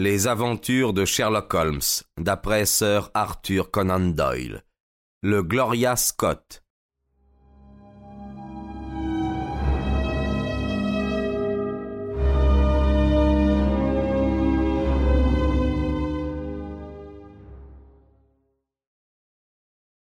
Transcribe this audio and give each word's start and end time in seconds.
Les 0.00 0.28
aventures 0.28 0.92
de 0.92 1.04
Sherlock 1.04 1.52
Holmes, 1.54 1.80
d'après 2.20 2.66
Sir 2.66 3.10
Arthur 3.14 3.72
Conan 3.72 3.98
Doyle. 3.98 4.62
Le 5.22 5.42
Gloria 5.42 5.96
Scott. 5.96 6.62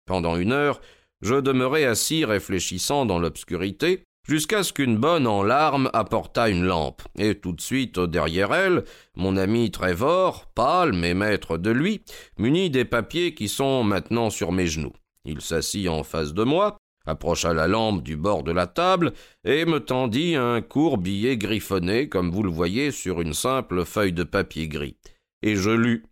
Pendant 0.05 0.37
une 0.37 0.53
heure, 0.53 0.83
je 1.23 1.37
demeurai 1.37 1.87
assis 1.87 2.27
réfléchissant 2.27 3.07
dans 3.07 3.19
l'obscurité, 3.19 4.05
jusqu'à 4.27 4.63
ce 4.63 4.73
qu'une 4.73 4.97
bonne 4.97 5.27
en 5.27 5.43
larmes 5.43 5.91
apporta 5.93 6.49
une 6.49 6.65
lampe, 6.65 7.03
et 7.19 7.37
tout 7.37 7.53
de 7.53 7.61
suite 7.61 7.99
derrière 8.01 8.55
elle, 8.55 8.85
mon 9.15 9.37
ami 9.37 9.71
Trevor, 9.71 10.47
pâle 10.55 10.93
mais 10.93 11.15
maître 11.15 11.59
de 11.59 11.71
lui, 11.71 12.03
munit 12.39 12.71
des 12.71 12.85
papiers 12.85 13.35
qui 13.35 13.49
sont 13.49 13.85
maintenant 13.85 14.31
sur 14.31 14.53
mes 14.53 14.67
genoux. 14.67 14.93
Il 15.25 15.41
s'assit 15.41 15.89
en 15.89 16.03
face 16.03 16.35
de 16.35 16.45
moi, 16.45 16.77
approcha 17.07 17.55
la 17.55 17.69
lampe 17.69 18.03
du 18.03 18.17
bord 18.17 18.43
de 18.43 18.53
la 18.53 18.67
table, 18.67 19.13
et 19.45 19.65
me 19.65 19.81
tendit 19.81 20.35
un 20.37 20.61
court 20.61 20.99
billet 20.99 21.37
griffonné, 21.37 22.09
comme 22.09 22.31
vous 22.31 22.43
le 22.43 22.51
voyez 22.51 22.91
sur 22.91 23.21
une 23.21 23.35
simple 23.35 23.85
feuille 23.85 24.13
de 24.13 24.25
papier 24.25 24.69
gris. 24.69 24.97
Et 25.43 25.57
je 25.57 25.71
lus. 25.71 26.05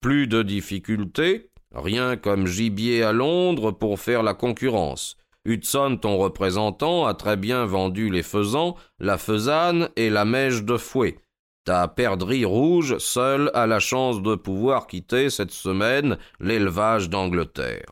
Plus 0.00 0.26
de 0.26 0.42
difficultés, 0.42 1.50
rien 1.74 2.16
comme 2.16 2.46
gibier 2.46 3.02
à 3.02 3.12
Londres 3.12 3.70
pour 3.70 4.00
faire 4.00 4.22
la 4.22 4.32
concurrence. 4.34 5.16
Hudson, 5.44 5.98
ton 6.00 6.18
représentant, 6.18 7.06
a 7.06 7.14
très 7.14 7.36
bien 7.36 7.64
vendu 7.64 8.10
les 8.10 8.22
faisans, 8.22 8.76
la 8.98 9.18
faisane 9.18 9.88
et 9.96 10.10
la 10.10 10.24
mèche 10.24 10.62
de 10.62 10.76
fouet. 10.76 11.18
Ta 11.64 11.88
perdrix 11.88 12.44
rouge 12.44 12.98
seule 12.98 13.50
a 13.54 13.66
la 13.66 13.80
chance 13.80 14.22
de 14.22 14.34
pouvoir 14.34 14.86
quitter 14.86 15.30
cette 15.30 15.50
semaine 15.50 16.18
l'élevage 16.40 17.10
d'Angleterre. 17.10 17.86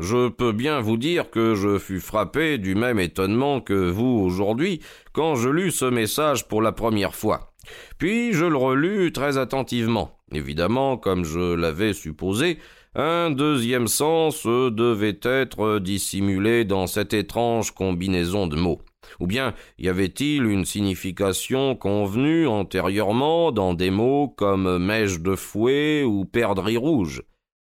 Je 0.00 0.28
peux 0.28 0.52
bien 0.52 0.80
vous 0.80 0.96
dire 0.96 1.30
que 1.30 1.54
je 1.54 1.78
fus 1.78 2.00
frappé 2.00 2.58
du 2.58 2.74
même 2.74 2.98
étonnement 2.98 3.60
que 3.60 3.90
vous 3.90 4.22
aujourd'hui 4.24 4.80
quand 5.12 5.36
je 5.36 5.48
lus 5.48 5.70
ce 5.70 5.84
message 5.84 6.48
pour 6.48 6.62
la 6.62 6.72
première 6.72 7.14
fois. 7.14 7.54
Puis 7.98 8.32
je 8.32 8.44
le 8.44 8.56
relus 8.56 9.12
très 9.12 9.38
attentivement. 9.38 10.18
Évidemment, 10.32 10.96
comme 10.96 11.24
je 11.24 11.54
l'avais 11.54 11.92
supposé, 11.92 12.58
un 12.94 13.30
deuxième 13.30 13.88
sens 13.88 14.46
devait 14.46 15.18
être 15.22 15.78
dissimulé 15.80 16.64
dans 16.64 16.86
cette 16.86 17.12
étrange 17.12 17.72
combinaison 17.72 18.46
de 18.46 18.56
mots. 18.56 18.80
Ou 19.20 19.26
bien 19.26 19.54
y 19.78 19.88
avait-il 19.88 20.44
une 20.44 20.64
signification 20.64 21.76
convenue 21.76 22.46
antérieurement 22.46 23.52
dans 23.52 23.74
des 23.74 23.90
mots 23.90 24.28
comme 24.28 24.78
mèche 24.78 25.20
de 25.20 25.34
fouet 25.34 26.04
ou 26.04 26.24
perdrix 26.24 26.76
rouge 26.76 27.22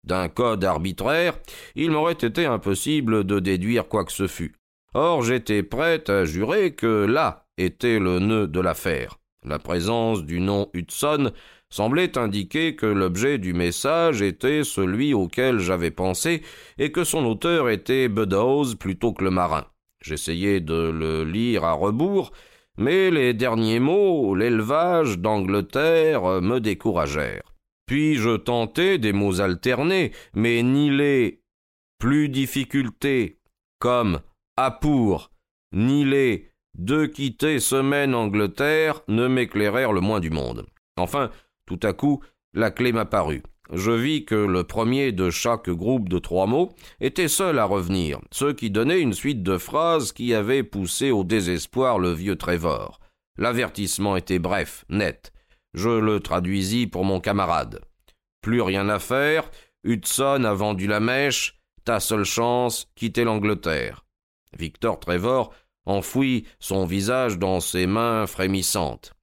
D'un 0.04 0.28
code 0.28 0.64
arbitraire, 0.64 1.38
il 1.76 1.92
m'aurait 1.92 2.14
été 2.14 2.46
impossible 2.46 3.24
de 3.24 3.40
déduire 3.40 3.88
quoi 3.88 4.06
que 4.06 4.12
ce 4.12 4.28
fût. 4.28 4.56
Or 4.94 5.24
j'étais 5.24 5.64
prêt 5.64 6.10
à 6.10 6.26
jurer 6.26 6.74
que 6.74 7.06
là 7.06 7.46
était 7.58 8.00
le 8.00 8.20
nœud 8.20 8.48
de 8.48 8.60
l'affaire. 8.60 9.21
La 9.46 9.58
présence 9.58 10.24
du 10.24 10.40
nom 10.40 10.70
Hudson 10.74 11.32
semblait 11.70 12.18
indiquer 12.18 12.76
que 12.76 12.86
l'objet 12.86 13.40
du 13.40 13.54
message 13.54 14.22
était 14.22 14.64
celui 14.64 15.14
auquel 15.14 15.60
j'avais 15.60 15.90
pensé 15.90 16.44
et 16.78 16.92
que 16.92 17.04
son 17.04 17.26
auteur 17.26 17.70
était 17.70 18.08
Beddoes 18.08 18.76
plutôt 18.80 19.14
que 19.14 19.24
le 19.24 19.32
marin. 19.32 19.66
J'essayai 20.02 20.60
de 20.60 20.92
le 20.92 21.24
lire 21.24 21.64
à 21.64 21.74
rebours, 21.74 22.32
mais 22.78 23.10
les 23.10 23.34
derniers 23.34 23.80
mots, 23.80 24.36
l'élevage 24.36 25.18
d'Angleterre, 25.18 26.42
me 26.42 26.60
découragèrent. 26.60 27.54
Puis 27.88 28.16
je 28.16 28.38
tentai 28.38 29.00
des 29.00 29.14
mots 29.14 29.42
alternés, 29.42 30.12
mais 30.34 30.62
ni 30.64 30.90
les 30.90 31.42
plus 32.00 32.30
difficultés, 32.30 33.40
comme 33.80 34.22
à 34.56 34.72
pour, 34.72 35.32
ni 35.74 36.06
les 36.06 36.51
de 36.78 37.06
quitter 37.06 37.60
semaine 37.60 38.16
Angleterre 38.16 39.02
ne 39.08 39.28
m'éclairèrent 39.28 39.94
le 39.94 40.02
moins 40.02 40.20
du 40.20 40.30
monde. 40.30 40.66
Enfin, 40.98 41.30
tout 41.66 41.80
à 41.84 41.94
coup, 41.94 42.22
la 42.54 42.72
clé 42.72 42.92
m'apparut. 42.92 43.44
Je 43.72 43.92
vis 43.92 44.26
que 44.26 44.36
le 44.36 44.66
premier 44.66 45.14
de 45.14 45.30
chaque 45.30 45.70
groupe 45.70 46.10
de 46.10 46.20
trois 46.20 46.46
mots 46.46 46.74
était 47.00 47.30
seul 47.30 47.58
à 47.58 47.66
revenir, 47.66 48.20
ce 48.32 48.52
qui 48.52 48.70
donnait 48.70 49.00
une 49.00 49.14
suite 49.14 49.44
de 49.44 49.58
phrases 49.58 50.12
qui 50.12 50.34
avaient 50.34 50.64
poussé 50.64 51.12
au 51.12 51.24
désespoir 51.24 51.98
le 51.98 52.12
vieux 52.12 52.36
Trevor. 52.36 53.00
L'avertissement 53.38 54.18
était 54.18 54.40
bref, 54.40 54.84
net. 54.90 55.32
Je 55.74 55.90
le 55.90 56.20
traduisis 56.20 56.88
pour 56.88 57.06
mon 57.06 57.22
camarade. 57.22 57.80
Plus 58.42 58.62
rien 58.62 58.90
à 58.90 59.00
faire, 59.00 59.50
Hudson 59.86 60.44
a 60.44 60.54
vendu 60.54 60.88
la 60.88 61.00
mèche, 61.00 61.58
ta 61.86 62.02
seule 62.02 62.26
chance, 62.26 62.92
quitter 62.96 63.24
l'Angleterre. 63.24 64.06
Victor 64.58 65.00
Trevor 65.00 65.54
enfouit 65.86 66.46
son 66.60 66.86
visage 66.86 67.38
dans 67.38 67.60
ses 67.60 67.88
mains 67.88 68.28
frémissantes. 68.28 69.14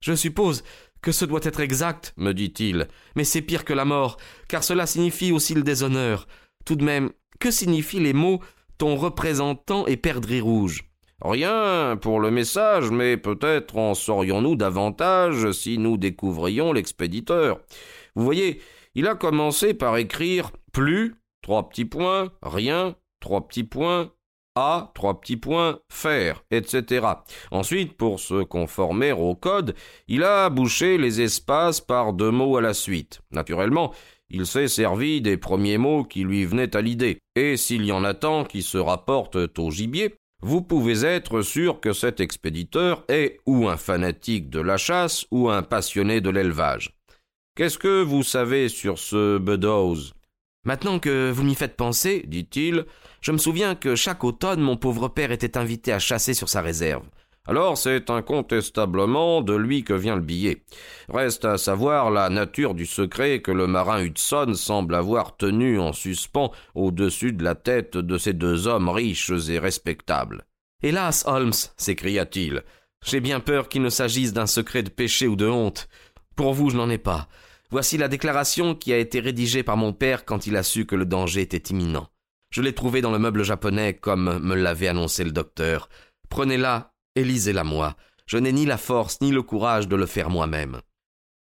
Je 0.00 0.14
suppose 0.14 0.64
que 1.02 1.12
ce 1.12 1.24
doit 1.24 1.40
être 1.42 1.60
exact, 1.60 2.14
me 2.16 2.32
dit-il, 2.32 2.88
mais 3.14 3.24
c'est 3.24 3.42
pire 3.42 3.64
que 3.64 3.74
la 3.74 3.84
mort, 3.84 4.16
car 4.48 4.64
cela 4.64 4.86
signifie 4.86 5.32
aussi 5.32 5.54
le 5.54 5.62
déshonneur. 5.62 6.26
Tout 6.64 6.76
de 6.76 6.84
même, 6.84 7.10
que 7.40 7.50
signifient 7.50 8.00
les 8.00 8.14
mots 8.14 8.40
ton 8.78 8.96
représentant 8.96 9.86
et 9.86 9.96
perdrix 9.96 10.40
rouge 10.40 10.84
Rien 11.22 11.96
pour 12.00 12.20
le 12.20 12.30
message, 12.30 12.90
mais 12.90 13.16
peut-être 13.16 13.76
en 13.78 13.94
saurions-nous 13.94 14.56
davantage 14.56 15.52
si 15.52 15.78
nous 15.78 15.96
découvrions 15.96 16.72
l'expéditeur. 16.72 17.60
Vous 18.14 18.24
voyez, 18.24 18.60
il 18.94 19.06
a 19.06 19.14
commencé 19.14 19.74
par 19.74 19.96
écrire 19.96 20.50
plus, 20.72 21.14
trois 21.40 21.68
petits 21.68 21.84
points, 21.84 22.32
rien, 22.42 22.96
trois 23.20 23.46
petits 23.46 23.64
points, 23.64 24.10
a, 24.54 24.92
trois 24.94 25.20
petits 25.20 25.36
points, 25.36 25.78
faire, 25.90 26.44
etc. 26.50 27.06
Ensuite, 27.50 27.96
pour 27.96 28.20
se 28.20 28.42
conformer 28.42 29.12
au 29.12 29.34
code, 29.34 29.74
il 30.08 30.22
a 30.22 30.48
bouché 30.50 30.98
les 30.98 31.20
espaces 31.20 31.80
par 31.80 32.12
deux 32.12 32.30
mots 32.30 32.56
à 32.56 32.60
la 32.60 32.74
suite. 32.74 33.20
Naturellement, 33.30 33.92
il 34.30 34.46
s'est 34.46 34.68
servi 34.68 35.20
des 35.20 35.36
premiers 35.36 35.78
mots 35.78 36.04
qui 36.04 36.24
lui 36.24 36.44
venaient 36.44 36.74
à 36.76 36.80
l'idée. 36.80 37.18
Et 37.36 37.56
s'il 37.56 37.84
y 37.84 37.92
en 37.92 38.04
a 38.04 38.14
tant 38.14 38.44
qui 38.44 38.62
se 38.62 38.78
rapportent 38.78 39.58
au 39.58 39.70
gibier, 39.70 40.14
vous 40.42 40.60
pouvez 40.60 41.04
être 41.04 41.42
sûr 41.42 41.80
que 41.80 41.92
cet 41.92 42.20
expéditeur 42.20 43.04
est 43.08 43.38
ou 43.46 43.68
un 43.68 43.76
fanatique 43.76 44.50
de 44.50 44.60
la 44.60 44.76
chasse 44.76 45.26
ou 45.30 45.48
un 45.48 45.62
passionné 45.62 46.20
de 46.20 46.30
l'élevage. 46.30 46.94
Qu'est-ce 47.56 47.78
que 47.78 48.02
vous 48.02 48.22
savez 48.22 48.68
sur 48.68 48.98
ce 48.98 49.38
Beddoes 49.38 50.12
Maintenant 50.64 50.98
que 50.98 51.30
vous 51.30 51.42
m'y 51.42 51.54
faites 51.54 51.76
penser, 51.76 52.24
dit-il, 52.26 52.86
je 53.20 53.32
me 53.32 53.38
souviens 53.38 53.74
que 53.74 53.94
chaque 53.94 54.24
automne 54.24 54.60
mon 54.60 54.76
pauvre 54.76 55.08
père 55.08 55.32
était 55.32 55.58
invité 55.58 55.92
à 55.92 55.98
chasser 55.98 56.34
sur 56.34 56.48
sa 56.48 56.62
réserve. 56.62 57.04
Alors 57.46 57.76
c'est 57.76 58.08
incontestablement 58.08 59.42
de 59.42 59.54
lui 59.54 59.84
que 59.84 59.92
vient 59.92 60.16
le 60.16 60.22
billet. 60.22 60.62
Reste 61.10 61.44
à 61.44 61.58
savoir 61.58 62.10
la 62.10 62.30
nature 62.30 62.74
du 62.74 62.86
secret 62.86 63.42
que 63.42 63.50
le 63.50 63.66
marin 63.66 64.02
Hudson 64.02 64.54
semble 64.54 64.94
avoir 64.94 65.36
tenu 65.36 65.78
en 65.78 65.92
suspens 65.92 66.52
au-dessus 66.74 67.32
de 67.32 67.44
la 67.44 67.54
tête 67.54 67.98
de 67.98 68.16
ces 68.16 68.32
deux 68.32 68.66
hommes 68.66 68.88
riches 68.88 69.30
et 69.50 69.58
respectables. 69.58 70.46
Hélas, 70.82 71.24
Holmes, 71.26 71.52
s'écria-t-il, 71.76 72.62
j'ai 73.04 73.20
bien 73.20 73.40
peur 73.40 73.68
qu'il 73.68 73.82
ne 73.82 73.90
s'agisse 73.90 74.32
d'un 74.32 74.46
secret 74.46 74.82
de 74.82 74.88
péché 74.88 75.26
ou 75.26 75.36
de 75.36 75.46
honte. 75.46 75.88
Pour 76.36 76.54
vous, 76.54 76.70
je 76.70 76.76
n'en 76.76 76.88
ai 76.88 76.98
pas. 76.98 77.28
Voici 77.74 77.98
la 77.98 78.06
déclaration 78.06 78.76
qui 78.76 78.92
a 78.92 78.98
été 78.98 79.18
rédigée 79.18 79.64
par 79.64 79.76
mon 79.76 79.92
père 79.92 80.24
quand 80.24 80.46
il 80.46 80.54
a 80.54 80.62
su 80.62 80.86
que 80.86 80.94
le 80.94 81.04
danger 81.04 81.40
était 81.40 81.72
imminent. 81.72 82.06
Je 82.50 82.62
l'ai 82.62 82.72
trouvée 82.72 83.00
dans 83.00 83.10
le 83.10 83.18
meuble 83.18 83.42
japonais 83.42 83.94
comme 83.94 84.38
me 84.38 84.54
l'avait 84.54 84.86
annoncé 84.86 85.24
le 85.24 85.32
docteur. 85.32 85.88
Prenez-la 86.28 86.94
et 87.16 87.24
lisez-la 87.24 87.64
moi. 87.64 87.96
Je 88.26 88.38
n'ai 88.38 88.52
ni 88.52 88.64
la 88.64 88.78
force 88.78 89.20
ni 89.22 89.32
le 89.32 89.42
courage 89.42 89.88
de 89.88 89.96
le 89.96 90.06
faire 90.06 90.30
moi-même. 90.30 90.82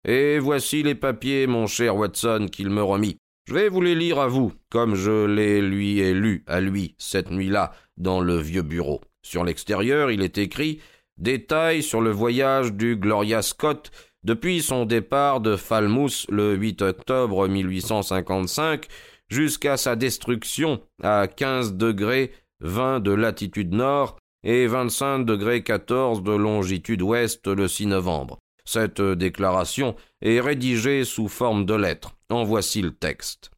Et 0.03 0.39
voici 0.39 0.81
les 0.81 0.95
papiers, 0.95 1.45
mon 1.45 1.67
cher 1.67 1.95
Watson, 1.95 2.47
qu'il 2.51 2.71
me 2.71 2.81
remit. 2.81 3.17
Je 3.47 3.53
vais 3.53 3.69
vous 3.69 3.81
les 3.81 3.93
lire 3.93 4.17
à 4.17 4.27
vous, 4.27 4.51
comme 4.71 4.95
je 4.95 5.27
les 5.27 5.61
lui 5.61 5.99
ai 5.99 6.15
lus 6.15 6.43
à 6.47 6.59
lui 6.59 6.95
cette 6.97 7.29
nuit-là 7.29 7.71
dans 7.97 8.19
le 8.19 8.39
vieux 8.39 8.63
bureau. 8.63 8.99
Sur 9.21 9.43
l'extérieur, 9.43 10.09
il 10.09 10.23
est 10.23 10.39
écrit 10.39 10.81
Détails 11.17 11.83
sur 11.83 12.01
le 12.01 12.09
voyage 12.09 12.73
du 12.73 12.97
Gloria 12.97 13.43
Scott 13.43 13.91
depuis 14.25 14.63
son 14.63 14.85
départ 14.85 15.39
de 15.39 15.55
Falmouth 15.55 16.25
le 16.29 16.55
8 16.55 16.81
octobre 16.81 17.47
1855 17.47 18.87
jusqu'à 19.29 19.77
sa 19.77 19.95
destruction 19.95 20.81
à 21.03 21.27
15 21.27 21.75
degrés 21.75 22.31
20 22.61 23.01
de 23.01 23.11
latitude 23.11 23.73
nord 23.73 24.17
et 24.43 24.65
25 24.65 25.19
degrés 25.25 25.61
14 25.61 26.23
de 26.23 26.31
longitude 26.31 27.03
ouest 27.03 27.47
le 27.47 27.67
6 27.67 27.85
novembre. 27.85 28.39
Cette 28.65 28.99
déclaration 28.99 29.95
est 30.23 30.39
rédigée 30.39 31.03
sous 31.03 31.27
forme 31.27 31.67
de 31.67 31.75
lettre. 31.75 32.15
En 32.29 32.43
voici 32.43 32.81
le 32.81 32.91
texte. 32.91 33.51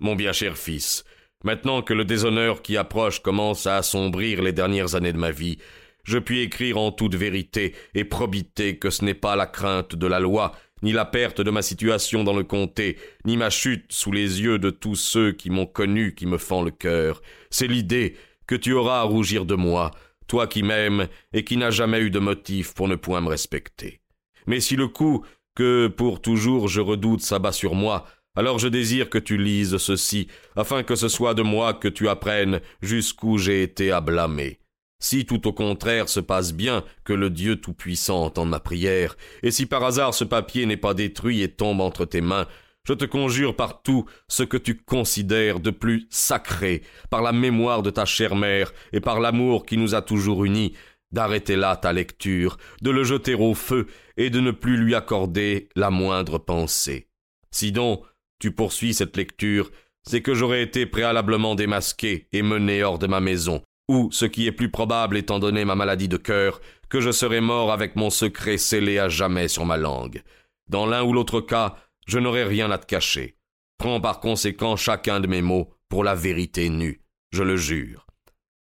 Mon 0.00 0.16
bien 0.16 0.32
cher 0.32 0.58
fils, 0.58 1.04
maintenant 1.44 1.80
que 1.80 1.94
le 1.94 2.04
déshonneur 2.04 2.60
qui 2.60 2.76
approche 2.76 3.20
commence 3.20 3.66
à 3.66 3.76
assombrir 3.76 4.42
les 4.42 4.52
dernières 4.52 4.94
années 4.94 5.14
de 5.14 5.18
ma 5.18 5.30
vie, 5.30 5.56
je 6.04 6.18
puis 6.18 6.40
écrire 6.40 6.78
en 6.78 6.92
toute 6.92 7.14
vérité 7.14 7.74
et 7.94 8.04
probité 8.04 8.78
que 8.78 8.90
ce 8.90 9.04
n'est 9.04 9.14
pas 9.14 9.36
la 9.36 9.46
crainte 9.46 9.94
de 9.94 10.06
la 10.06 10.20
loi, 10.20 10.52
ni 10.82 10.92
la 10.92 11.04
perte 11.04 11.40
de 11.40 11.50
ma 11.50 11.62
situation 11.62 12.24
dans 12.24 12.36
le 12.36 12.44
comté, 12.44 12.96
ni 13.24 13.36
ma 13.36 13.50
chute 13.50 13.86
sous 13.90 14.12
les 14.12 14.40
yeux 14.40 14.58
de 14.58 14.70
tous 14.70 14.96
ceux 14.96 15.32
qui 15.32 15.50
m'ont 15.50 15.66
connu 15.66 16.14
qui 16.14 16.26
me 16.26 16.38
fend 16.38 16.62
le 16.62 16.70
cœur. 16.70 17.22
C'est 17.50 17.66
l'idée 17.66 18.16
que 18.46 18.54
tu 18.54 18.72
auras 18.72 19.00
à 19.00 19.04
rougir 19.04 19.44
de 19.44 19.54
moi, 19.54 19.90
toi 20.26 20.46
qui 20.46 20.62
m'aimes 20.62 21.08
et 21.32 21.44
qui 21.44 21.56
n'as 21.56 21.70
jamais 21.70 22.00
eu 22.00 22.10
de 22.10 22.18
motif 22.18 22.74
pour 22.74 22.88
ne 22.88 22.96
point 22.96 23.20
me 23.20 23.28
respecter. 23.28 24.00
Mais 24.46 24.60
si 24.60 24.76
le 24.76 24.88
coup 24.88 25.24
que 25.54 25.88
pour 25.88 26.22
toujours 26.22 26.68
je 26.68 26.80
redoute 26.80 27.20
s'abat 27.20 27.52
sur 27.52 27.74
moi, 27.74 28.06
alors 28.36 28.58
je 28.58 28.68
désire 28.68 29.10
que 29.10 29.18
tu 29.18 29.36
lises 29.36 29.76
ceci, 29.78 30.28
afin 30.56 30.82
que 30.82 30.94
ce 30.94 31.08
soit 31.08 31.34
de 31.34 31.42
moi 31.42 31.74
que 31.74 31.88
tu 31.88 32.08
apprennes 32.08 32.60
jusqu'où 32.80 33.38
j'ai 33.38 33.62
été 33.62 33.90
à 33.90 34.00
blâmer. 34.00 34.59
Si 35.00 35.24
tout 35.24 35.48
au 35.48 35.52
contraire 35.52 36.08
se 36.08 36.20
passe 36.20 36.52
bien, 36.52 36.84
que 37.04 37.14
le 37.14 37.30
Dieu 37.30 37.56
Tout-Puissant 37.56 38.22
entende 38.22 38.50
ma 38.50 38.60
prière, 38.60 39.16
et 39.42 39.50
si 39.50 39.64
par 39.66 39.82
hasard 39.82 40.14
ce 40.14 40.24
papier 40.24 40.66
n'est 40.66 40.76
pas 40.76 40.94
détruit 40.94 41.42
et 41.42 41.48
tombe 41.48 41.80
entre 41.80 42.04
tes 42.04 42.20
mains, 42.20 42.46
je 42.86 42.92
te 42.92 43.06
conjure 43.06 43.56
par 43.56 43.82
tout 43.82 44.04
ce 44.28 44.42
que 44.42 44.56
tu 44.56 44.76
considères 44.76 45.60
de 45.60 45.70
plus 45.70 46.06
sacré, 46.10 46.82
par 47.08 47.22
la 47.22 47.32
mémoire 47.32 47.82
de 47.82 47.90
ta 47.90 48.04
chère 48.04 48.36
mère 48.36 48.72
et 48.92 49.00
par 49.00 49.20
l'amour 49.20 49.64
qui 49.64 49.76
nous 49.76 49.94
a 49.94 50.02
toujours 50.02 50.44
unis, 50.44 50.74
d'arrêter 51.12 51.56
là 51.56 51.76
ta 51.76 51.92
lecture, 51.92 52.58
de 52.82 52.90
le 52.90 53.02
jeter 53.02 53.34
au 53.34 53.54
feu 53.54 53.86
et 54.16 54.30
de 54.30 54.40
ne 54.40 54.50
plus 54.50 54.76
lui 54.76 54.94
accorder 54.94 55.68
la 55.76 55.90
moindre 55.90 56.38
pensée. 56.38 57.08
Si 57.50 57.72
donc 57.72 58.04
tu 58.38 58.52
poursuis 58.52 58.94
cette 58.94 59.16
lecture, 59.16 59.70
c'est 60.02 60.22
que 60.22 60.34
j'aurais 60.34 60.62
été 60.62 60.86
préalablement 60.86 61.54
démasqué 61.54 62.28
et 62.32 62.42
mené 62.42 62.82
hors 62.82 62.98
de 62.98 63.06
ma 63.06 63.20
maison, 63.20 63.62
ou, 63.90 64.08
ce 64.12 64.24
qui 64.24 64.46
est 64.46 64.52
plus 64.52 64.70
probable 64.70 65.16
étant 65.16 65.40
donné 65.40 65.64
ma 65.64 65.74
maladie 65.74 66.08
de 66.08 66.16
cœur, 66.16 66.60
que 66.88 67.00
je 67.00 67.10
serais 67.10 67.40
mort 67.40 67.72
avec 67.72 67.96
mon 67.96 68.08
secret 68.08 68.56
scellé 68.56 69.00
à 69.00 69.08
jamais 69.08 69.48
sur 69.48 69.66
ma 69.66 69.76
langue. 69.76 70.22
Dans 70.68 70.86
l'un 70.86 71.02
ou 71.02 71.12
l'autre 71.12 71.40
cas, 71.40 71.74
je 72.06 72.20
n'aurai 72.20 72.44
rien 72.44 72.70
à 72.70 72.78
te 72.78 72.86
cacher. 72.86 73.36
Prends 73.78 74.00
par 74.00 74.20
conséquent 74.20 74.76
chacun 74.76 75.18
de 75.18 75.26
mes 75.26 75.42
mots 75.42 75.74
pour 75.88 76.04
la 76.04 76.14
vérité 76.14 76.68
nue, 76.68 77.02
je 77.32 77.42
le 77.42 77.56
jure. 77.56 78.06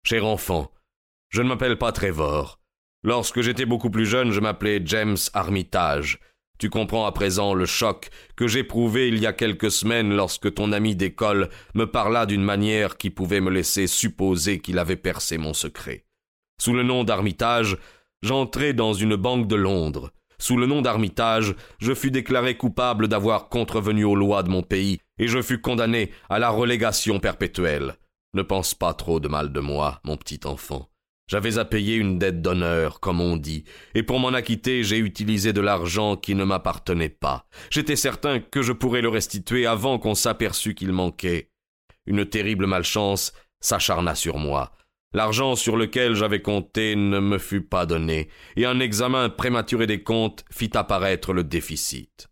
Cher 0.04 0.26
enfant, 0.26 0.72
je 1.28 1.40
ne 1.40 1.48
m'appelle 1.48 1.78
pas 1.78 1.92
Trevor. 1.92 2.58
Lorsque 3.04 3.42
j'étais 3.42 3.64
beaucoup 3.64 3.90
plus 3.90 4.06
jeune, 4.06 4.32
je 4.32 4.40
m'appelais 4.40 4.82
James 4.84 5.16
Armitage. 5.34 6.18
Tu 6.62 6.70
comprends 6.70 7.06
à 7.06 7.10
présent 7.10 7.54
le 7.54 7.66
choc 7.66 8.10
que 8.36 8.46
j'éprouvai 8.46 9.08
il 9.08 9.18
y 9.18 9.26
a 9.26 9.32
quelques 9.32 9.72
semaines 9.72 10.14
lorsque 10.14 10.54
ton 10.54 10.70
ami 10.70 10.94
d'école 10.94 11.48
me 11.74 11.86
parla 11.86 12.24
d'une 12.24 12.44
manière 12.44 12.98
qui 12.98 13.10
pouvait 13.10 13.40
me 13.40 13.50
laisser 13.50 13.88
supposer 13.88 14.60
qu'il 14.60 14.78
avait 14.78 14.94
percé 14.94 15.38
mon 15.38 15.54
secret. 15.54 16.04
Sous 16.60 16.72
le 16.72 16.84
nom 16.84 17.02
d'Armitage, 17.02 17.78
j'entrai 18.22 18.74
dans 18.74 18.92
une 18.92 19.16
banque 19.16 19.48
de 19.48 19.56
Londres. 19.56 20.12
Sous 20.38 20.56
le 20.56 20.66
nom 20.66 20.82
d'Armitage, 20.82 21.56
je 21.80 21.94
fus 21.94 22.12
déclaré 22.12 22.56
coupable 22.56 23.08
d'avoir 23.08 23.48
contrevenu 23.48 24.04
aux 24.04 24.14
lois 24.14 24.44
de 24.44 24.50
mon 24.50 24.62
pays, 24.62 25.00
et 25.18 25.26
je 25.26 25.42
fus 25.42 25.60
condamné 25.60 26.12
à 26.30 26.38
la 26.38 26.50
relégation 26.50 27.18
perpétuelle. 27.18 27.96
Ne 28.34 28.42
pense 28.42 28.76
pas 28.76 28.94
trop 28.94 29.18
de 29.18 29.26
mal 29.26 29.52
de 29.52 29.58
moi, 29.58 30.00
mon 30.04 30.16
petit 30.16 30.38
enfant. 30.44 30.91
J'avais 31.28 31.58
à 31.58 31.64
payer 31.64 31.96
une 31.96 32.18
dette 32.18 32.42
d'honneur, 32.42 33.00
comme 33.00 33.20
on 33.20 33.36
dit, 33.36 33.64
et 33.94 34.02
pour 34.02 34.18
m'en 34.18 34.28
acquitter, 34.28 34.84
j'ai 34.84 34.98
utilisé 34.98 35.52
de 35.52 35.60
l'argent 35.60 36.16
qui 36.16 36.34
ne 36.34 36.44
m'appartenait 36.44 37.08
pas. 37.08 37.46
J'étais 37.70 37.96
certain 37.96 38.40
que 38.40 38.62
je 38.62 38.72
pourrais 38.72 39.02
le 39.02 39.08
restituer 39.08 39.66
avant 39.66 39.98
qu'on 39.98 40.14
s'aperçût 40.14 40.74
qu'il 40.74 40.92
manquait. 40.92 41.50
Une 42.06 42.26
terrible 42.26 42.66
malchance 42.66 43.32
s'acharna 43.60 44.14
sur 44.14 44.38
moi. 44.38 44.72
L'argent 45.14 45.56
sur 45.56 45.76
lequel 45.76 46.14
j'avais 46.14 46.40
compté 46.40 46.96
ne 46.96 47.20
me 47.20 47.38
fut 47.38 47.62
pas 47.62 47.86
donné, 47.86 48.28
et 48.56 48.64
un 48.64 48.80
examen 48.80 49.28
prématuré 49.28 49.86
des 49.86 50.02
comptes 50.02 50.44
fit 50.50 50.70
apparaître 50.74 51.32
le 51.32 51.44
déficit. 51.44 52.28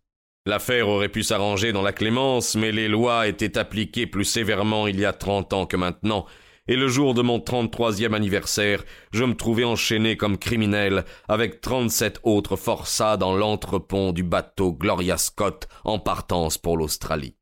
L'affaire 0.47 0.87
aurait 0.87 1.09
pu 1.09 1.21
s'arranger 1.21 1.71
dans 1.71 1.83
la 1.83 1.93
clémence, 1.93 2.55
mais 2.55 2.71
les 2.71 2.87
lois 2.87 3.27
étaient 3.27 3.59
appliquées 3.59 4.07
plus 4.07 4.25
sévèrement 4.25 4.87
il 4.87 4.99
y 4.99 5.05
a 5.05 5.13
trente 5.13 5.53
ans 5.53 5.67
que 5.67 5.77
maintenant, 5.77 6.25
et 6.71 6.77
le 6.77 6.87
jour 6.87 7.13
de 7.13 7.21
mon 7.21 7.41
trente-troisième 7.41 8.13
anniversaire, 8.13 8.85
je 9.11 9.25
me 9.25 9.35
trouvais 9.35 9.65
enchaîné 9.65 10.15
comme 10.15 10.37
criminel 10.37 11.03
avec 11.27 11.59
trente-sept 11.59 12.21
autres 12.23 12.55
forçats 12.55 13.17
dans 13.17 13.35
l'entrepont 13.35 14.13
du 14.13 14.23
bateau 14.23 14.71
Gloria 14.71 15.17
Scott 15.17 15.67
en 15.83 15.99
partance 15.99 16.57
pour 16.57 16.77
l'Australie. 16.77 17.35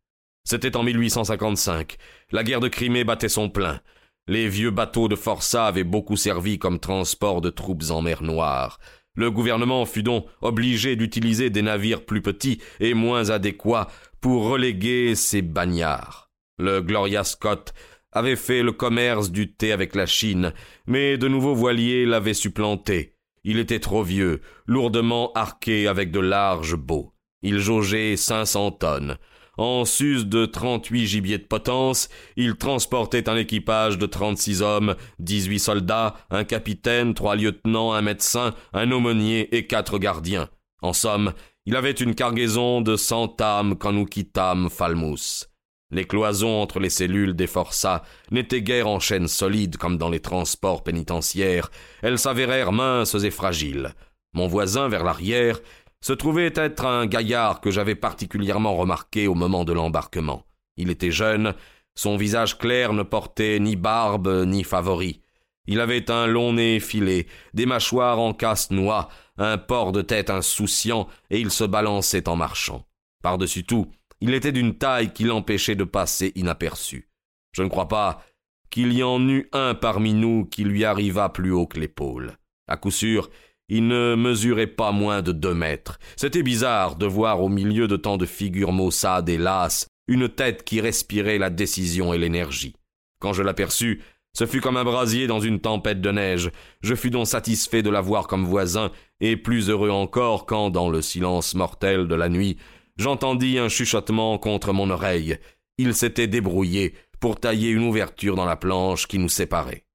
C'était 0.45 0.75
en 0.75 0.81
1855. 0.81 1.97
La 2.31 2.43
guerre 2.43 2.59
de 2.59 2.69
Crimée 2.69 3.03
battait 3.03 3.29
son 3.29 3.51
plein. 3.51 3.81
Les 4.27 4.49
vieux 4.49 4.71
bateaux 4.71 5.07
de 5.07 5.15
forçats 5.15 5.67
avaient 5.67 5.83
beaucoup 5.83 6.15
servi 6.15 6.57
comme 6.57 6.79
transport 6.79 7.39
de 7.39 7.51
troupes 7.51 7.91
en 7.91 8.01
mer 8.01 8.23
Noire. 8.23 8.79
Le 9.13 9.29
gouvernement 9.29 9.85
fut 9.85 10.01
donc 10.01 10.25
obligé 10.41 10.95
d'utiliser 10.95 11.51
des 11.51 11.61
navires 11.61 12.03
plus 12.03 12.23
petits 12.23 12.63
et 12.79 12.95
moins 12.95 13.29
adéquats 13.29 13.89
pour 14.21 14.45
reléguer 14.45 15.13
ses 15.13 15.43
bagnards. 15.43 16.31
Le 16.57 16.81
Gloria 16.81 17.23
Scott 17.23 17.75
avait 18.11 18.35
fait 18.35 18.63
le 18.63 18.71
commerce 18.71 19.31
du 19.31 19.53
thé 19.53 19.71
avec 19.71 19.95
la 19.95 20.05
Chine, 20.05 20.53
mais 20.87 21.17
de 21.17 21.27
nouveaux 21.27 21.55
voiliers 21.55 22.05
l'avaient 22.05 22.33
supplanté. 22.33 23.15
Il 23.43 23.59
était 23.59 23.79
trop 23.79 24.03
vieux, 24.03 24.41
lourdement 24.65 25.31
arqué 25.33 25.87
avec 25.87 26.11
de 26.11 26.19
larges 26.19 26.75
baux. 26.75 27.13
Il 27.41 27.59
jaugeait 27.59 28.17
cinq 28.17 28.45
cents 28.45 28.71
tonnes. 28.71 29.17
En 29.57 29.83
sus 29.83 30.25
de 30.25 30.45
trente-huit 30.45 31.05
gibiers 31.05 31.37
de 31.37 31.43
potence, 31.43 32.07
il 32.37 32.55
transportait 32.55 33.27
un 33.27 33.35
équipage 33.35 33.97
de 33.97 34.05
trente-six 34.05 34.61
hommes, 34.61 34.95
dix-huit 35.19 35.59
soldats, 35.59 36.15
un 36.29 36.45
capitaine, 36.45 37.13
trois 37.13 37.35
lieutenants, 37.35 37.91
un 37.91 38.01
médecin, 38.01 38.53
un 38.71 38.89
aumônier 38.91 39.53
et 39.55 39.67
quatre 39.67 39.99
gardiens. 39.99 40.49
En 40.81 40.93
somme, 40.93 41.33
il 41.65 41.75
avait 41.75 41.91
une 41.91 42.15
cargaison 42.15 42.79
de 42.79 42.95
cent 42.95 43.35
âmes 43.41 43.75
quand 43.77 43.91
nous 43.91 44.05
quittâmes 44.05 44.69
Falmouth. 44.69 45.48
Les 45.91 46.05
cloisons 46.05 46.61
entre 46.61 46.79
les 46.79 46.89
cellules 46.89 47.35
des 47.35 47.47
forçats 47.47 48.03
n'étaient 48.29 48.61
guère 48.61 48.87
en 48.87 48.99
chaîne 48.99 49.27
solide 49.27 49.77
comme 49.77 49.97
dans 49.97 50.09
les 50.09 50.19
transports 50.19 50.83
pénitentiaires, 50.83 51.71
elles 52.03 52.19
s'avérèrent 52.19 52.71
minces 52.71 53.15
et 53.15 53.31
fragiles. 53.31 53.93
Mon 54.33 54.47
voisin, 54.47 54.87
vers 54.87 55.03
l'arrière, 55.03 55.59
se 56.01 56.13
trouvait 56.13 56.53
être 56.55 56.85
un 56.85 57.07
gaillard 57.07 57.59
que 57.59 57.71
j'avais 57.71 57.95
particulièrement 57.95 58.75
remarqué 58.75 59.27
au 59.27 59.33
moment 59.33 59.65
de 59.65 59.73
l'embarquement. 59.73 60.45
Il 60.77 60.91
était 60.91 61.11
jeune, 61.11 61.55
son 61.95 62.15
visage 62.15 62.57
clair 62.57 62.93
ne 62.93 63.03
portait 63.03 63.59
ni 63.59 63.75
barbe 63.75 64.45
ni 64.45 64.63
favori. 64.63 65.21
Il 65.67 65.81
avait 65.81 66.09
un 66.09 66.25
long 66.25 66.53
nez 66.53 66.75
effilé, 66.75 67.27
des 67.53 67.65
mâchoires 67.65 68.19
en 68.19 68.33
casse-noix, 68.33 69.09
un 69.37 69.57
port 69.57 69.91
de 69.91 70.01
tête 70.01 70.29
insouciant, 70.29 71.07
et 71.29 71.39
il 71.39 71.51
se 71.51 71.63
balançait 71.63 72.29
en 72.29 72.35
marchant. 72.35 72.85
Par-dessus 73.21 73.65
tout, 73.65 73.87
il 74.21 74.33
était 74.33 74.51
d'une 74.51 74.77
taille 74.77 75.13
qui 75.13 75.23
l'empêchait 75.23 75.75
de 75.75 75.83
passer 75.83 76.31
inaperçu. 76.35 77.09
Je 77.51 77.63
ne 77.63 77.69
crois 77.69 77.87
pas 77.87 78.23
qu'il 78.69 78.93
y 78.93 79.03
en 79.03 79.27
eût 79.27 79.49
un 79.53 79.73
parmi 79.73 80.13
nous 80.13 80.45
qui 80.45 80.63
lui 80.63 80.85
arrivât 80.85 81.29
plus 81.29 81.51
haut 81.51 81.67
que 81.67 81.79
l'épaule. 81.79 82.37
À 82.67 82.77
coup 82.77 82.91
sûr, 82.91 83.29
il 83.67 83.87
ne 83.87 84.15
mesurait 84.15 84.67
pas 84.67 84.91
moins 84.91 85.21
de 85.21 85.31
deux 85.31 85.53
mètres. 85.53 85.99
C'était 86.15 86.43
bizarre 86.43 86.95
de 86.95 87.05
voir 87.05 87.41
au 87.41 87.49
milieu 87.49 87.87
de 87.87 87.95
tant 87.95 88.17
de 88.17 88.25
figures 88.25 88.71
maussades 88.71 89.29
et 89.29 89.37
lasses 89.37 89.87
une 90.07 90.27
tête 90.27 90.63
qui 90.63 90.81
respirait 90.81 91.37
la 91.37 91.51
décision 91.51 92.13
et 92.13 92.17
l'énergie. 92.17 92.75
Quand 93.19 93.31
je 93.31 93.43
l'aperçus, 93.43 94.01
ce 94.33 94.45
fut 94.45 94.61
comme 94.61 94.77
un 94.77 94.83
brasier 94.83 95.27
dans 95.27 95.39
une 95.39 95.59
tempête 95.59 96.01
de 96.01 96.11
neige. 96.11 96.51
Je 96.81 96.95
fus 96.95 97.11
donc 97.11 97.27
satisfait 97.27 97.83
de 97.83 97.89
l'avoir 97.89 98.27
comme 98.27 98.45
voisin, 98.45 98.91
et 99.21 99.37
plus 99.37 99.69
heureux 99.69 99.89
encore 99.89 100.45
quand, 100.45 100.69
dans 100.69 100.89
le 100.89 101.01
silence 101.01 101.53
mortel 101.55 102.07
de 102.07 102.15
la 102.15 102.29
nuit, 102.29 102.57
j'entendis 102.99 103.57
un 103.57 103.69
chuchotement 103.69 104.37
contre 104.37 104.73
mon 104.73 104.89
oreille. 104.89 105.39
Il 105.77 105.95
s'était 105.95 106.27
débrouillé 106.27 106.93
pour 107.19 107.39
tailler 107.39 107.69
une 107.69 107.87
ouverture 107.87 108.35
dans 108.35 108.45
la 108.45 108.57
planche 108.57 109.07
qui 109.07 109.17
nous 109.17 109.29
séparait. 109.29 109.85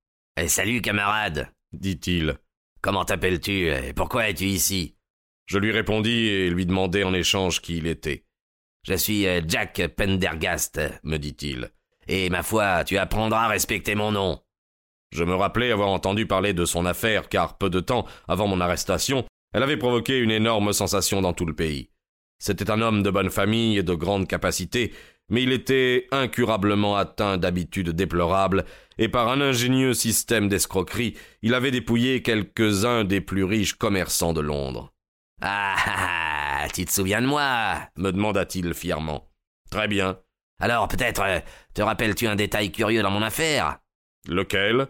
Eh, 0.40 0.48
salut, 0.48 0.80
camarade, 0.80 1.52
dit-il. 1.72 2.38
Comment 2.80 3.04
t'appelles-tu 3.04 3.68
et 3.68 3.92
pourquoi 3.92 4.28
es-tu 4.28 4.46
ici? 4.46 4.96
Je 5.46 5.58
lui 5.58 5.70
répondis 5.70 6.26
et 6.26 6.50
lui 6.50 6.66
demandai 6.66 7.04
en 7.04 7.14
échange 7.14 7.60
qui 7.60 7.76
il 7.76 7.86
était. 7.86 8.24
Je 8.86 8.94
suis 8.94 9.26
euh, 9.26 9.42
Jack 9.46 9.86
Pendergast, 9.96 10.80
me 11.02 11.18
dit-il. 11.18 11.70
Et 12.08 12.28
ma 12.30 12.42
foi, 12.42 12.84
tu 12.84 12.98
apprendras 12.98 13.44
à 13.44 13.48
respecter 13.48 13.94
mon 13.94 14.12
nom. 14.12 14.40
Je 15.12 15.24
me 15.24 15.34
rappelais 15.34 15.70
avoir 15.70 15.88
entendu 15.88 16.26
parler 16.26 16.54
de 16.54 16.64
son 16.64 16.84
affaire, 16.86 17.28
car 17.28 17.56
peu 17.56 17.70
de 17.70 17.80
temps 17.80 18.06
avant 18.28 18.46
mon 18.46 18.60
arrestation, 18.60 19.24
elle 19.52 19.62
avait 19.62 19.76
provoqué 19.76 20.18
une 20.18 20.30
énorme 20.30 20.72
sensation 20.72 21.22
dans 21.22 21.32
tout 21.32 21.46
le 21.46 21.54
pays. 21.54 21.90
C'était 22.44 22.70
un 22.70 22.82
homme 22.82 23.02
de 23.02 23.08
bonne 23.08 23.30
famille 23.30 23.78
et 23.78 23.82
de 23.82 23.94
grande 23.94 24.28
capacité, 24.28 24.92
mais 25.30 25.44
il 25.44 25.50
était 25.50 26.06
incurablement 26.10 26.94
atteint 26.94 27.38
d'habitudes 27.38 27.92
déplorables, 27.92 28.66
et 28.98 29.08
par 29.08 29.30
un 29.30 29.40
ingénieux 29.40 29.94
système 29.94 30.50
d'escroquerie, 30.50 31.16
il 31.40 31.54
avait 31.54 31.70
dépouillé 31.70 32.20
quelques-uns 32.20 33.04
des 33.04 33.22
plus 33.22 33.44
riches 33.44 33.72
commerçants 33.72 34.34
de 34.34 34.42
Londres. 34.42 34.92
Ah, 35.40 35.74
ah, 35.86 36.64
ah 36.64 36.68
tu 36.68 36.84
te 36.84 36.92
souviens 36.92 37.22
de 37.22 37.26
moi? 37.26 37.78
me 37.96 38.12
demanda-t-il 38.12 38.74
fièrement. 38.74 39.30
Très 39.70 39.88
bien. 39.88 40.18
Alors 40.60 40.86
peut-être 40.88 41.22
euh, 41.22 41.40
te 41.72 41.80
rappelles-tu 41.80 42.26
un 42.26 42.36
détail 42.36 42.70
curieux 42.70 43.00
dans 43.00 43.10
mon 43.10 43.22
affaire? 43.22 43.78
Lequel? 44.28 44.88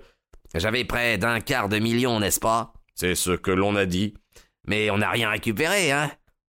J'avais 0.56 0.84
près 0.84 1.18
d'un 1.18 1.38
quart 1.38 1.68
de 1.68 1.78
million, 1.78 2.18
n'est-ce 2.18 2.40
pas? 2.40 2.72
C'est 2.96 3.14
ce 3.14 3.30
que 3.30 3.52
l'on 3.52 3.76
a 3.76 3.86
dit. 3.86 4.14
Mais 4.66 4.90
on 4.90 4.98
n'a 4.98 5.10
rien 5.10 5.30
récupéré, 5.30 5.92
hein? 5.92 6.10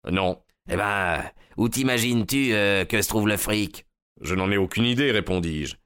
Non. 0.09 0.41
Eh 0.71 0.77
ben, 0.77 1.23
où 1.57 1.69
t'imagines-tu 1.69 2.53
euh, 2.53 2.85
que 2.85 3.03
se 3.03 3.09
trouve 3.09 3.29
le 3.29 3.37
fric? 3.37 3.87
Je 4.21 4.35
n'en 4.35 4.51
ai 4.51 4.57
aucune 4.57 4.85
idée, 4.85 5.11
répondis-je. 5.11 5.77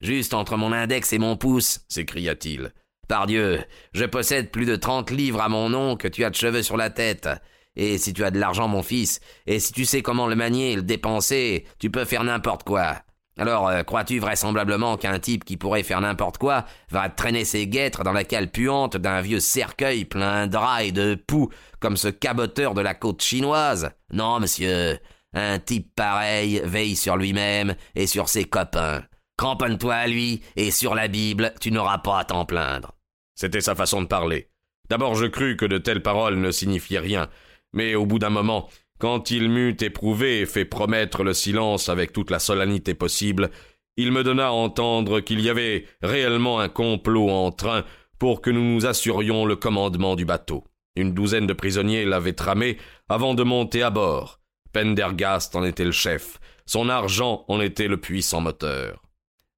Juste 0.00 0.34
entre 0.34 0.56
mon 0.56 0.72
index 0.72 1.12
et 1.12 1.18
mon 1.18 1.36
pouce, 1.36 1.80
s'écria-t-il. 1.88 2.72
Pardieu, 3.08 3.62
je 3.92 4.04
possède 4.04 4.50
plus 4.50 4.64
de 4.64 4.76
trente 4.76 5.10
livres 5.10 5.42
à 5.42 5.48
mon 5.48 5.68
nom 5.68 5.96
que 5.96 6.08
tu 6.08 6.24
as 6.24 6.30
de 6.30 6.34
cheveux 6.34 6.62
sur 6.62 6.76
la 6.76 6.90
tête. 6.90 7.28
Et 7.76 7.98
si 7.98 8.12
tu 8.12 8.24
as 8.24 8.30
de 8.30 8.38
l'argent, 8.38 8.68
mon 8.68 8.82
fils, 8.82 9.20
et 9.46 9.58
si 9.58 9.72
tu 9.72 9.84
sais 9.84 10.02
comment 10.02 10.26
le 10.26 10.34
manier 10.34 10.72
et 10.72 10.76
le 10.76 10.82
dépenser, 10.82 11.66
tu 11.78 11.90
peux 11.90 12.04
faire 12.04 12.24
n'importe 12.24 12.64
quoi. 12.64 13.02
Alors, 13.38 13.68
euh, 13.68 13.82
crois-tu 13.82 14.18
vraisemblablement 14.18 14.96
qu'un 14.96 15.18
type 15.18 15.44
qui 15.44 15.56
pourrait 15.56 15.82
faire 15.82 16.00
n'importe 16.00 16.38
quoi 16.38 16.66
va 16.90 17.08
traîner 17.08 17.44
ses 17.44 17.66
guêtres 17.66 18.04
dans 18.04 18.12
la 18.12 18.24
cale 18.24 18.50
puante 18.50 18.96
d'un 18.96 19.22
vieux 19.22 19.40
cercueil 19.40 20.04
plein 20.04 20.46
de 20.46 20.58
et 20.82 20.92
de 20.92 21.14
poux 21.14 21.48
comme 21.80 21.96
ce 21.96 22.08
caboteur 22.08 22.74
de 22.74 22.82
la 22.82 22.94
côte 22.94 23.22
chinoise? 23.22 23.90
Non, 24.12 24.38
monsieur. 24.38 24.98
Un 25.34 25.58
type 25.58 25.94
pareil 25.96 26.60
veille 26.64 26.94
sur 26.96 27.16
lui-même 27.16 27.74
et 27.94 28.06
sur 28.06 28.28
ses 28.28 28.44
copains. 28.44 29.02
Cramponne-toi 29.38 29.94
à 29.94 30.06
lui, 30.06 30.42
et 30.56 30.70
sur 30.70 30.94
la 30.94 31.08
Bible, 31.08 31.54
tu 31.58 31.72
n'auras 31.72 31.98
pas 31.98 32.20
à 32.20 32.24
t'en 32.24 32.44
plaindre. 32.44 32.94
C'était 33.34 33.62
sa 33.62 33.74
façon 33.74 34.02
de 34.02 34.06
parler. 34.06 34.48
D'abord 34.90 35.14
je 35.14 35.24
crus 35.24 35.56
que 35.56 35.64
de 35.64 35.78
telles 35.78 36.02
paroles 36.02 36.36
ne 36.36 36.50
signifiaient 36.50 36.98
rien, 36.98 37.28
mais 37.72 37.94
au 37.94 38.04
bout 38.04 38.18
d'un 38.18 38.30
moment, 38.30 38.68
quand 39.02 39.32
il 39.32 39.48
m'eut 39.48 39.76
éprouvé 39.80 40.42
et 40.42 40.46
fait 40.46 40.64
promettre 40.64 41.24
le 41.24 41.34
silence 41.34 41.88
avec 41.88 42.12
toute 42.12 42.30
la 42.30 42.38
solennité 42.38 42.94
possible, 42.94 43.50
il 43.96 44.12
me 44.12 44.22
donna 44.22 44.46
à 44.46 44.50
entendre 44.52 45.18
qu'il 45.18 45.40
y 45.40 45.50
avait 45.50 45.86
réellement 46.02 46.60
un 46.60 46.68
complot 46.68 47.28
en 47.28 47.50
train 47.50 47.84
pour 48.20 48.40
que 48.40 48.50
nous 48.50 48.62
nous 48.62 48.86
assurions 48.86 49.44
le 49.44 49.56
commandement 49.56 50.14
du 50.14 50.24
bateau. 50.24 50.62
Une 50.94 51.14
douzaine 51.14 51.48
de 51.48 51.52
prisonniers 51.52 52.04
l'avaient 52.04 52.34
tramé 52.34 52.78
avant 53.08 53.34
de 53.34 53.42
monter 53.42 53.82
à 53.82 53.90
bord. 53.90 54.38
Pendergast 54.72 55.56
en 55.56 55.64
était 55.64 55.84
le 55.84 55.90
chef, 55.90 56.38
son 56.64 56.88
argent 56.88 57.44
en 57.48 57.60
était 57.60 57.88
le 57.88 57.96
puissant 57.96 58.40
moteur. 58.40 59.02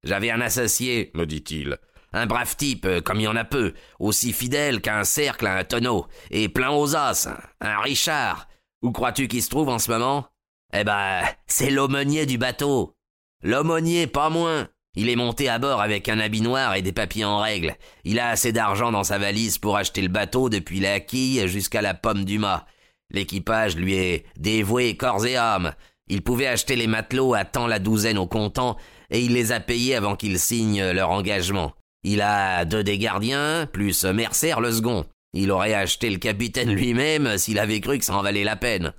J'avais 0.03 0.31
un 0.31 0.41
associé, 0.41 1.11
me 1.13 1.27
dit-il, 1.27 1.77
un 2.13 2.25
brave 2.25 2.55
type, 2.55 2.85
euh, 2.85 2.99
comme 2.99 3.19
il 3.19 3.25
y 3.25 3.27
en 3.27 3.35
a 3.35 3.45
peu, 3.45 3.73
aussi 3.99 4.33
fidèle 4.33 4.81
qu'un 4.81 5.03
cercle 5.03 5.45
à 5.45 5.57
un 5.57 5.63
tonneau, 5.63 6.07
et 6.31 6.49
plein 6.49 6.71
aux 6.71 6.95
os, 6.95 7.27
un 7.61 7.79
Richard. 7.81 8.47
Où 8.85 8.91
crois-tu 8.91 9.27
qu'il 9.27 9.41
se 9.41 9.49
trouve 9.49 9.69
en 9.69 9.79
ce 9.79 9.89
moment? 9.89 10.27
Eh 10.71 10.83
ben, 10.83 11.23
c'est 11.47 11.71
l'aumônier 11.71 12.27
du 12.27 12.37
bateau. 12.37 12.93
L'aumônier, 13.41 14.05
pas 14.05 14.29
moins. 14.29 14.67
Il 14.95 15.09
est 15.09 15.15
monté 15.15 15.49
à 15.49 15.57
bord 15.57 15.81
avec 15.81 16.07
un 16.07 16.19
habit 16.19 16.41
noir 16.41 16.75
et 16.75 16.83
des 16.83 16.91
papiers 16.91 17.25
en 17.25 17.39
règle. 17.39 17.75
Il 18.03 18.19
a 18.19 18.29
assez 18.29 18.51
d'argent 18.51 18.91
dans 18.91 19.03
sa 19.03 19.17
valise 19.17 19.57
pour 19.57 19.75
acheter 19.75 20.03
le 20.03 20.09
bateau 20.09 20.49
depuis 20.49 20.79
la 20.79 20.99
quille 20.99 21.47
jusqu'à 21.47 21.81
la 21.81 21.95
pomme 21.95 22.25
du 22.25 22.37
mât. 22.37 22.67
L'équipage 23.09 23.75
lui 23.75 23.95
est 23.95 24.25
dévoué 24.37 24.95
corps 24.95 25.25
et 25.25 25.35
âme. 25.35 25.73
Il 26.07 26.21
pouvait 26.21 26.45
acheter 26.45 26.75
les 26.75 26.85
matelots 26.85 27.33
à 27.33 27.43
tant 27.43 27.65
la 27.65 27.79
douzaine 27.79 28.19
au 28.19 28.27
comptant, 28.27 28.77
et 29.09 29.19
il 29.19 29.33
les 29.33 29.51
a 29.51 29.59
payés 29.59 29.95
avant 29.95 30.15
qu'ils 30.15 30.37
signent 30.37 30.91
leur 30.91 31.09
engagement. 31.09 31.73
Il 32.03 32.21
a 32.21 32.65
deux 32.65 32.83
des 32.83 32.99
gardiens, 32.99 33.65
plus 33.65 34.05
Mercer 34.05 34.53
le 34.61 34.71
second. 34.71 35.07
Il 35.35 35.51
aurait 35.51 35.73
acheté 35.73 36.09
le 36.09 36.17
capitaine 36.17 36.73
lui-même 36.73 37.37
s'il 37.37 37.59
avait 37.59 37.81
cru 37.81 37.99
que 37.99 38.05
ça 38.05 38.15
en 38.15 38.23
valait 38.23 38.45
la 38.45 38.55
peine. 38.55 38.93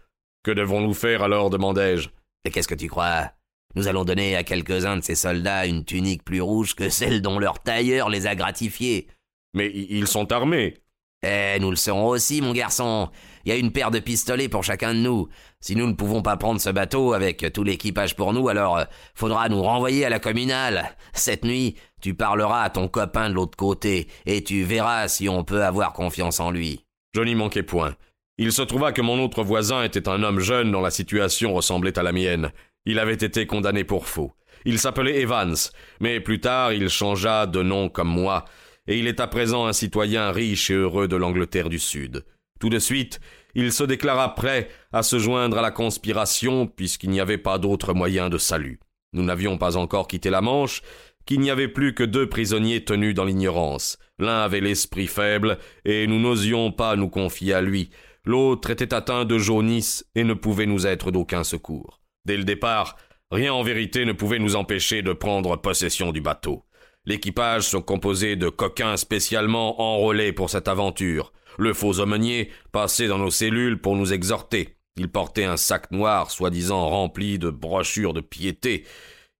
Que 0.44 0.50
devons-nous 0.50 0.92
faire 0.92 1.22
alors 1.22 1.48
demandai-je. 1.48 2.10
Et 2.44 2.50
qu'est-ce 2.50 2.68
que 2.68 2.74
tu 2.74 2.88
crois? 2.88 3.32
Nous 3.74 3.88
allons 3.88 4.04
donner 4.04 4.36
à 4.36 4.44
quelques-uns 4.44 4.98
de 4.98 5.02
ces 5.02 5.14
soldats 5.14 5.66
une 5.66 5.84
tunique 5.84 6.24
plus 6.24 6.42
rouge 6.42 6.74
que 6.74 6.90
celle 6.90 7.22
dont 7.22 7.38
leur 7.38 7.62
tailleur 7.62 8.10
les 8.10 8.26
a 8.26 8.34
gratifiés. 8.34 9.08
Mais 9.54 9.72
ils 9.74 10.06
sont 10.06 10.30
armés. 10.30 10.76
Eh, 11.22 11.58
nous 11.60 11.70
le 11.70 11.76
serons 11.76 12.08
aussi, 12.08 12.40
mon 12.40 12.52
garçon. 12.52 13.08
Il 13.44 13.50
y 13.50 13.52
a 13.52 13.56
une 13.56 13.72
paire 13.72 13.90
de 13.90 13.98
pistolets 13.98 14.48
pour 14.48 14.64
chacun 14.64 14.94
de 14.94 15.00
nous. 15.00 15.28
Si 15.60 15.74
nous 15.74 15.86
ne 15.86 15.94
pouvons 15.94 16.22
pas 16.22 16.36
prendre 16.36 16.60
ce 16.60 16.70
bateau 16.70 17.12
avec 17.14 17.52
tout 17.52 17.64
l'équipage 17.64 18.16
pour 18.16 18.32
nous, 18.32 18.48
alors 18.48 18.78
euh, 18.78 18.84
faudra 19.14 19.48
nous 19.48 19.62
renvoyer 19.62 20.04
à 20.04 20.10
la 20.10 20.18
communale. 20.18 20.96
Cette 21.14 21.44
nuit, 21.44 21.76
tu 22.02 22.14
parleras 22.14 22.62
à 22.62 22.70
ton 22.70 22.88
copain 22.88 23.30
de 23.30 23.34
l'autre 23.34 23.56
côté, 23.56 24.08
et 24.26 24.44
tu 24.44 24.62
verras 24.62 25.08
si 25.08 25.28
on 25.28 25.44
peut 25.44 25.64
avoir 25.64 25.92
confiance 25.92 26.40
en 26.40 26.50
lui. 26.50 26.84
Je 27.14 27.22
n'y 27.22 27.34
manquais 27.34 27.62
point. 27.62 27.94
Il 28.38 28.52
se 28.52 28.62
trouva 28.62 28.92
que 28.92 29.00
mon 29.00 29.18
autre 29.22 29.42
voisin 29.42 29.82
était 29.82 30.08
un 30.08 30.22
homme 30.22 30.40
jeune 30.40 30.70
dont 30.70 30.82
la 30.82 30.90
situation 30.90 31.54
ressemblait 31.54 31.98
à 31.98 32.02
la 32.02 32.12
mienne. 32.12 32.50
Il 32.84 32.98
avait 32.98 33.14
été 33.14 33.46
condamné 33.46 33.82
pour 33.82 34.06
faux. 34.06 34.32
Il 34.66 34.78
s'appelait 34.78 35.20
Evans, 35.20 35.54
mais 36.00 36.20
plus 36.20 36.40
tard 36.40 36.72
il 36.72 36.88
changea 36.88 37.46
de 37.46 37.62
nom 37.62 37.88
comme 37.88 38.08
moi, 38.08 38.44
et 38.86 38.98
il 38.98 39.06
est 39.06 39.20
à 39.20 39.26
présent 39.26 39.66
un 39.66 39.72
citoyen 39.72 40.30
riche 40.30 40.70
et 40.70 40.74
heureux 40.74 41.08
de 41.08 41.16
l'Angleterre 41.16 41.68
du 41.68 41.78
Sud. 41.78 42.24
Tout 42.60 42.70
de 42.70 42.78
suite, 42.78 43.20
il 43.54 43.72
se 43.72 43.84
déclara 43.84 44.34
prêt 44.34 44.68
à 44.92 45.02
se 45.02 45.18
joindre 45.18 45.58
à 45.58 45.62
la 45.62 45.70
conspiration, 45.70 46.66
puisqu'il 46.66 47.10
n'y 47.10 47.20
avait 47.20 47.38
pas 47.38 47.58
d'autre 47.58 47.94
moyen 47.94 48.28
de 48.28 48.38
salut. 48.38 48.80
Nous 49.12 49.22
n'avions 49.22 49.58
pas 49.58 49.76
encore 49.76 50.08
quitté 50.08 50.30
la 50.30 50.40
Manche, 50.40 50.82
qu'il 51.26 51.40
n'y 51.40 51.50
avait 51.50 51.68
plus 51.68 51.94
que 51.94 52.04
deux 52.04 52.28
prisonniers 52.28 52.84
tenus 52.84 53.14
dans 53.14 53.24
l'ignorance. 53.24 53.98
L'un 54.18 54.40
avait 54.42 54.60
l'esprit 54.60 55.06
faible, 55.06 55.58
et 55.84 56.06
nous 56.06 56.20
n'osions 56.20 56.72
pas 56.72 56.96
nous 56.96 57.08
confier 57.08 57.52
à 57.52 57.60
lui. 57.60 57.90
L'autre 58.24 58.70
était 58.70 58.94
atteint 58.94 59.24
de 59.24 59.38
jaunisse 59.38 60.04
et 60.14 60.24
ne 60.24 60.34
pouvait 60.34 60.66
nous 60.66 60.86
être 60.86 61.10
d'aucun 61.10 61.44
secours. 61.44 62.00
Dès 62.24 62.36
le 62.36 62.44
départ, 62.44 62.96
rien 63.30 63.52
en 63.52 63.62
vérité 63.62 64.04
ne 64.04 64.12
pouvait 64.12 64.38
nous 64.38 64.56
empêcher 64.56 65.02
de 65.02 65.12
prendre 65.12 65.56
possession 65.56 66.12
du 66.12 66.20
bateau. 66.20 66.64
L'équipage 67.06 67.62
se 67.62 67.76
composait 67.76 68.36
de 68.36 68.48
coquins 68.48 68.96
spécialement 68.96 69.80
enrôlés 69.80 70.32
pour 70.32 70.50
cette 70.50 70.68
aventure. 70.68 71.32
Le 71.56 71.72
faux 71.72 72.00
aumônier 72.00 72.50
passait 72.72 73.08
dans 73.08 73.18
nos 73.18 73.30
cellules 73.30 73.80
pour 73.80 73.96
nous 73.96 74.12
exhorter. 74.12 74.76
Il 74.96 75.08
portait 75.08 75.44
un 75.44 75.56
sac 75.56 75.90
noir 75.92 76.30
soi-disant 76.30 76.88
rempli 76.88 77.38
de 77.38 77.50
brochures 77.50 78.12
de 78.12 78.20
piété. 78.20 78.84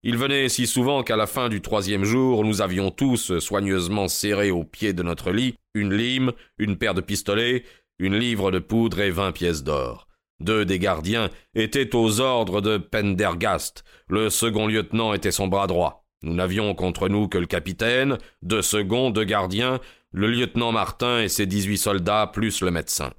Il 0.03 0.17
venait 0.17 0.49
si 0.49 0.67
souvent 0.67 1.03
qu'à 1.03 1.17
la 1.17 1.27
fin 1.27 1.49
du 1.49 1.61
troisième 1.61 2.05
jour, 2.05 2.45
nous 2.45 2.63
avions 2.63 2.91
tous 2.91 3.39
soigneusement 3.39 4.07
serré 4.07 4.51
au 4.53 4.63
pied 4.63 4.93
de 4.93 5.03
notre 5.03 5.33
lit 5.33 5.57
une 5.75 5.95
lime, 5.95 6.33
une 6.59 6.79
paire 6.79 6.95
de 6.95 7.01
pistolets, 7.01 7.65
une 7.99 8.17
livre 8.17 8.51
de 8.51 8.59
poudre 8.59 9.01
et 9.01 9.11
vingt 9.11 9.33
pièces 9.33 9.63
d'or. 9.63 10.09
Deux 10.41 10.65
des 10.65 10.79
gardiens 10.79 11.31
étaient 11.55 11.95
aux 11.95 12.21
ordres 12.21 12.61
de 12.61 12.79
Pendergast. 12.79 13.85
Le 14.09 14.31
second 14.31 14.67
lieutenant 14.67 15.15
était 15.15 15.31
son 15.31 15.49
bras 15.49 15.67
droit. 15.67 16.06
Nous 16.23 16.35
n'avions 16.35 16.75
contre 16.75 17.09
nous 17.09 17.29
que 17.29 17.39
le 17.39 17.47
capitaine, 17.47 18.19
deux 18.43 18.63
seconds, 18.63 19.11
deux 19.11 19.25
gardiens, 19.25 19.81
le 20.13 20.29
lieutenant 20.29 20.73
Martin 20.73 21.21
et 21.21 21.29
ses 21.29 21.47
dix-huit 21.47 21.79
soldats, 21.79 22.31
plus 22.33 22.63
le 22.63 22.71
médecin. 22.71 23.13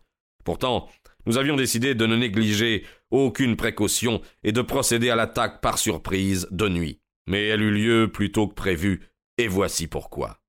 Pourtant, 0.44 0.90
nous 1.26 1.38
avions 1.38 1.56
décidé 1.56 1.94
de 1.94 2.06
ne 2.06 2.16
négliger 2.16 2.86
aucune 3.12 3.56
précaution 3.56 4.22
et 4.44 4.52
de 4.52 4.62
procéder 4.62 5.10
à 5.10 5.16
l'attaque 5.16 5.62
par 5.62 5.78
surprise 5.78 6.48
de 6.52 6.70
nuit. 6.70 7.00
Mais 7.28 7.48
elle 7.48 7.62
eut 7.62 7.72
lieu 7.72 8.12
plus 8.12 8.32
tôt 8.32 8.48
que 8.48 8.56
prévu, 8.56 9.02
et 9.38 9.48
voici 9.48 9.88
pourquoi. 9.88 10.40